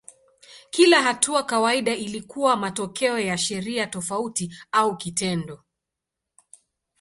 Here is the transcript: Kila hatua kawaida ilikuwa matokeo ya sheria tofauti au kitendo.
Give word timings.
Kila 0.69 1.01
hatua 1.01 1.43
kawaida 1.43 1.95
ilikuwa 1.95 2.55
matokeo 2.55 3.19
ya 3.19 3.37
sheria 3.37 3.87
tofauti 3.87 4.53
au 4.71 4.97
kitendo. 4.97 5.63